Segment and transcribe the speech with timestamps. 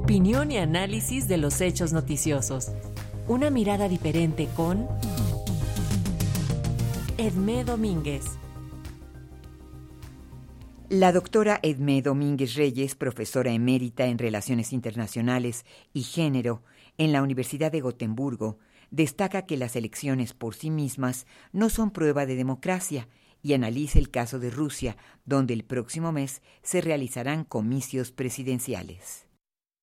[0.00, 2.68] Opinión y análisis de los hechos noticiosos.
[3.26, 4.86] Una mirada diferente con
[7.16, 8.24] Edmé Domínguez.
[10.88, 16.62] La doctora Edmé Domínguez Reyes, profesora emérita en Relaciones Internacionales y Género
[16.96, 18.60] en la Universidad de Gotemburgo,
[18.92, 23.08] destaca que las elecciones por sí mismas no son prueba de democracia
[23.42, 29.27] y analiza el caso de Rusia, donde el próximo mes se realizarán comicios presidenciales.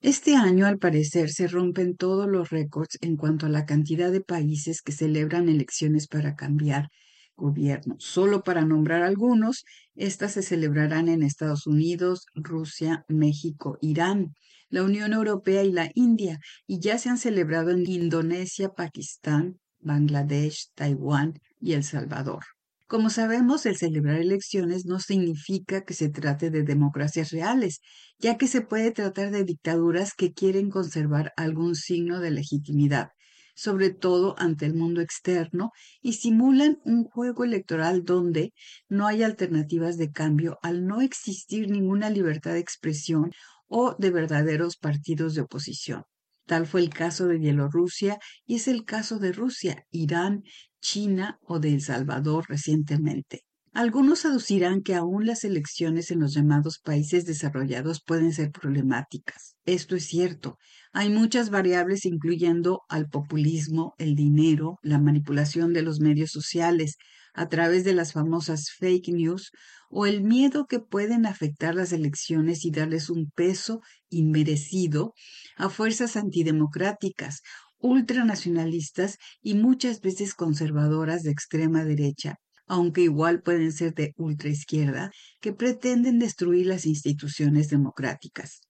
[0.00, 4.20] Este año, al parecer, se rompen todos los récords en cuanto a la cantidad de
[4.20, 6.88] países que celebran elecciones para cambiar
[7.34, 7.96] gobierno.
[7.98, 9.64] Solo para nombrar algunos,
[9.96, 14.34] estas se celebrarán en Estados Unidos, Rusia, México, Irán,
[14.68, 20.70] la Unión Europea y la India, y ya se han celebrado en Indonesia, Pakistán, Bangladesh,
[20.76, 22.44] Taiwán y El Salvador.
[22.88, 27.80] Como sabemos, el celebrar elecciones no significa que se trate de democracias reales,
[28.18, 33.10] ya que se puede tratar de dictaduras que quieren conservar algún signo de legitimidad,
[33.54, 38.54] sobre todo ante el mundo externo, y simulan un juego electoral donde
[38.88, 43.32] no hay alternativas de cambio al no existir ninguna libertad de expresión
[43.66, 46.04] o de verdaderos partidos de oposición.
[46.48, 50.44] Tal fue el caso de Bielorrusia y es el caso de Rusia, Irán,
[50.80, 53.42] China o de El Salvador recientemente.
[53.72, 59.56] Algunos aducirán que aún las elecciones en los llamados países desarrollados pueden ser problemáticas.
[59.66, 60.56] Esto es cierto.
[60.92, 66.96] Hay muchas variables incluyendo al populismo, el dinero, la manipulación de los medios sociales
[67.34, 69.52] a través de las famosas fake news
[69.90, 75.14] o el miedo que pueden afectar las elecciones y darles un peso inmerecido
[75.56, 77.42] a fuerzas antidemocráticas
[77.80, 85.52] ultranacionalistas y muchas veces conservadoras de extrema derecha, aunque igual pueden ser de ultraizquierda, que
[85.52, 88.60] pretenden destruir las instituciones democráticas.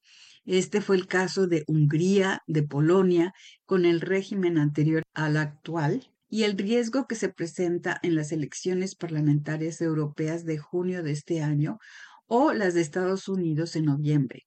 [0.44, 3.32] Este fue el caso de Hungría, de Polonia,
[3.66, 8.94] con el régimen anterior al actual, y el riesgo que se presenta en las elecciones
[8.94, 11.78] parlamentarias europeas de junio de este año
[12.26, 14.46] o las de Estados Unidos en noviembre.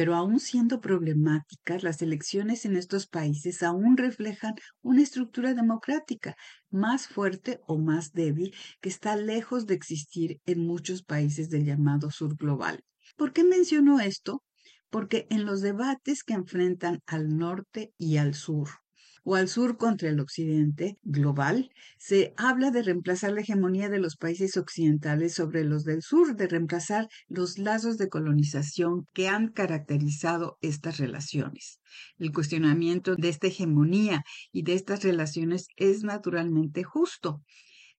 [0.00, 6.36] Pero aún siendo problemáticas, las elecciones en estos países aún reflejan una estructura democrática
[6.70, 12.10] más fuerte o más débil que está lejos de existir en muchos países del llamado
[12.10, 12.82] sur global.
[13.18, 14.42] ¿Por qué menciono esto?
[14.88, 18.70] Porque en los debates que enfrentan al norte y al sur,
[19.24, 24.16] o al sur contra el occidente global, se habla de reemplazar la hegemonía de los
[24.16, 30.58] países occidentales sobre los del sur, de reemplazar los lazos de colonización que han caracterizado
[30.60, 31.80] estas relaciones.
[32.18, 34.22] El cuestionamiento de esta hegemonía
[34.52, 37.42] y de estas relaciones es naturalmente justo.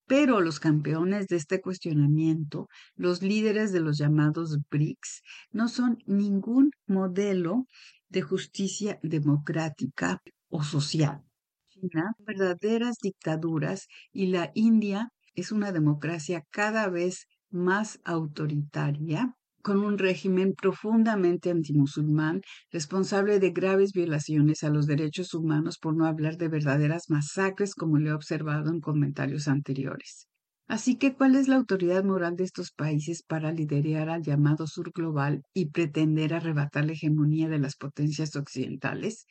[0.07, 5.21] Pero los campeones de este cuestionamiento, los líderes de los llamados BRICS,
[5.51, 7.67] no son ningún modelo
[8.09, 11.23] de justicia democrática o social.
[11.69, 19.97] China, verdaderas dictaduras y la India es una democracia cada vez más autoritaria, con un
[19.97, 22.41] régimen profundamente antimusulmán,
[22.71, 27.97] responsable de graves violaciones a los derechos humanos, por no hablar de verdaderas masacres, como
[27.99, 30.27] le he observado en comentarios anteriores.
[30.67, 34.91] Así que, ¿cuál es la autoridad moral de estos países para liderar al llamado sur
[34.91, 39.25] global y pretender arrebatar la hegemonía de las potencias occidentales?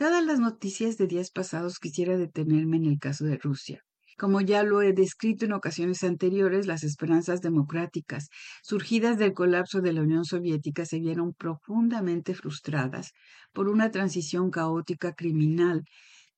[0.00, 3.82] Dadas las noticias de días pasados, quisiera detenerme en el caso de Rusia.
[4.16, 8.30] Como ya lo he descrito en ocasiones anteriores, las esperanzas democráticas
[8.62, 13.12] surgidas del colapso de la Unión Soviética se vieron profundamente frustradas
[13.52, 15.84] por una transición caótica criminal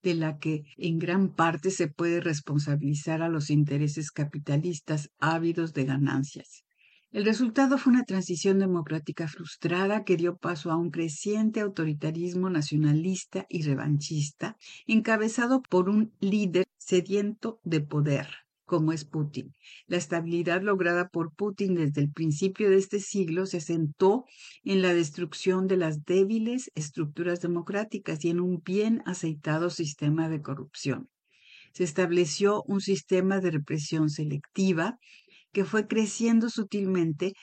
[0.01, 5.85] de la que en gran parte se puede responsabilizar a los intereses capitalistas ávidos de
[5.85, 6.65] ganancias.
[7.13, 13.45] El resultado fue una transición democrática frustrada que dio paso a un creciente autoritarismo nacionalista
[13.49, 14.57] y revanchista,
[14.87, 18.29] encabezado por un líder sediento de poder,
[18.65, 19.53] como es Putin.
[19.85, 24.25] La estabilidad lograda por Putin desde el principio de este siglo se asentó
[24.63, 30.41] en la destrucción de las débiles estructuras democráticas y en un bien aceitado sistema de
[30.41, 31.09] corrupción.
[31.73, 34.97] Se estableció un sistema de represión selectiva
[35.53, 37.33] que fue creciendo sutilmente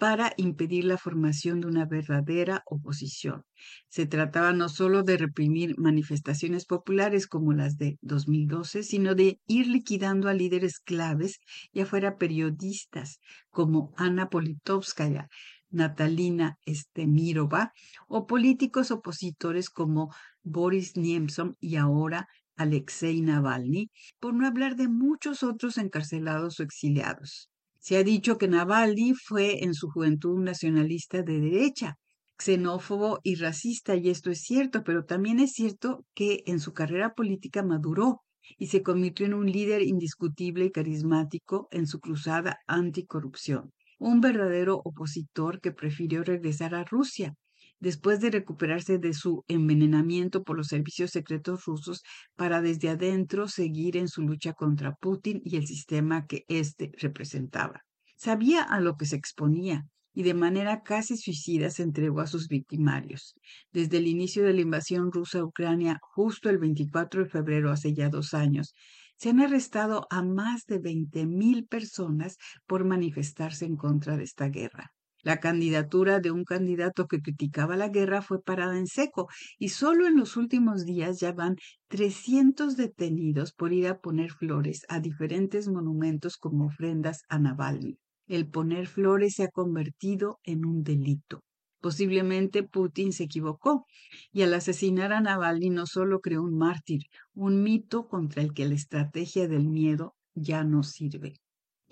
[0.00, 3.44] para impedir la formación de una verdadera oposición.
[3.90, 9.66] Se trataba no solo de reprimir manifestaciones populares como las de 2012, sino de ir
[9.66, 11.38] liquidando a líderes claves,
[11.74, 13.18] ya fuera periodistas
[13.50, 15.28] como Ana Politovskaya,
[15.68, 17.72] Natalina Estemirova,
[18.08, 22.26] o políticos opositores como Boris Nemtsov y ahora
[22.56, 27.50] Alexei Navalny, por no hablar de muchos otros encarcelados o exiliados.
[27.80, 31.96] Se ha dicho que Navalny fue en su juventud nacionalista de derecha.
[32.38, 37.14] xenófobo y racista, y esto es cierto, pero también es cierto que en su carrera
[37.14, 38.20] política maduró
[38.58, 44.80] y se convirtió en un líder indiscutible y carismático en su cruzada anticorrupción, un verdadero
[44.84, 47.34] opositor que prefirió regresar a Rusia
[47.80, 52.02] después de recuperarse de su envenenamiento por los servicios secretos rusos
[52.36, 57.80] para desde adentro seguir en su lucha contra Putin y el sistema que éste representaba.
[58.16, 62.48] Sabía a lo que se exponía y de manera casi suicida se entregó a sus
[62.48, 63.34] victimarios.
[63.72, 67.94] Desde el inicio de la invasión rusa a Ucrania, justo el 24 de febrero, hace
[67.94, 68.74] ya dos años,
[69.16, 72.36] se han arrestado a más de 20.000 personas
[72.66, 74.92] por manifestarse en contra de esta guerra.
[75.22, 79.28] La candidatura de un candidato que criticaba la guerra fue parada en seco
[79.58, 81.56] y solo en los últimos días ya van
[81.88, 87.98] 300 detenidos por ir a poner flores a diferentes monumentos como ofrendas a Navalny.
[88.28, 91.42] El poner flores se ha convertido en un delito.
[91.80, 93.84] Posiblemente Putin se equivocó
[94.32, 97.02] y al asesinar a Navalny no solo creó un mártir,
[97.34, 101.34] un mito contra el que la estrategia del miedo ya no sirve.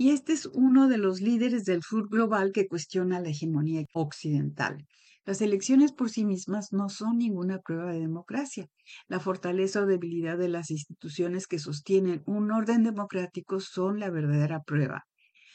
[0.01, 4.87] Y este es uno de los líderes del sur global que cuestiona la hegemonía occidental.
[5.25, 8.69] Las elecciones por sí mismas no son ninguna prueba de democracia.
[9.09, 14.61] La fortaleza o debilidad de las instituciones que sostienen un orden democrático son la verdadera
[14.61, 15.03] prueba.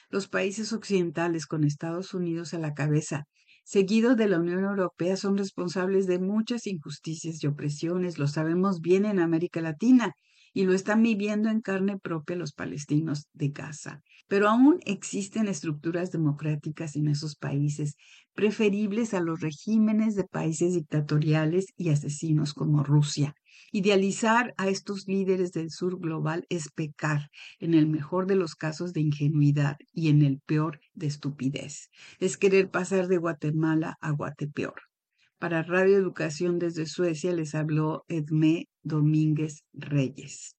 [0.10, 3.24] Los países occidentales con Estados Unidos a la cabeza,
[3.64, 8.20] seguido de la Unión Europea, son responsables de muchas injusticias y opresiones.
[8.20, 10.12] Lo sabemos bien en América Latina
[10.54, 14.02] y lo están viviendo en carne propia los palestinos de Gaza.
[14.28, 17.96] Pero aún existen estructuras democráticas en esos países,
[18.34, 23.36] preferibles a los regímenes de países dictatoriales y asesinos como Rusia.
[23.72, 27.30] Idealizar a estos líderes del sur global es pecar,
[27.60, 31.90] en el mejor de los casos de ingenuidad y en el peor de estupidez.
[32.20, 34.93] Es querer pasar de Guatemala a Guatepeor.
[35.44, 40.56] Para Radio Educación desde Suecia les habló Edmé Domínguez Reyes.